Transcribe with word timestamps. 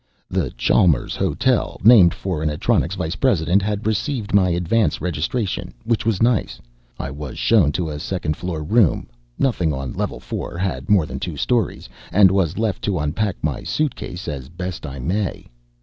The 0.31 0.49
Chalmers 0.57 1.15
Hotel 1.15 1.79
named 1.83 2.11
for 2.11 2.41
an 2.41 2.49
Atronics 2.49 2.95
vice 2.95 3.15
president 3.15 3.61
had 3.61 3.85
received 3.85 4.33
my 4.33 4.49
advance 4.49 4.99
registration, 4.99 5.75
which 5.83 6.07
was 6.07 6.23
nice. 6.23 6.59
I 6.99 7.11
was 7.11 7.37
shown 7.37 7.71
to 7.73 7.91
a 7.91 7.99
second 7.99 8.35
floor 8.35 8.63
room 8.63 9.07
nothing 9.37 9.71
on 9.71 9.93
level 9.93 10.19
four 10.19 10.57
had 10.57 10.89
more 10.89 11.05
than 11.05 11.19
two 11.19 11.37
stories 11.37 11.87
and 12.11 12.31
was 12.31 12.57
left 12.57 12.81
to 12.85 12.97
unpack 12.97 13.35
my 13.43 13.61
suitcases 13.61 14.27
as 14.27 14.49
best 14.49 14.87
I 14.87 14.97
may. 14.97 15.45